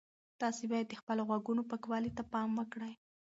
تاسي 0.41 0.65
باید 0.71 0.87
د 0.89 0.93
خپلو 1.01 1.21
غوږونو 1.29 1.63
پاکوالي 1.71 2.11
ته 2.17 2.23
پام 2.33 2.49
وکړئ. 2.59 2.93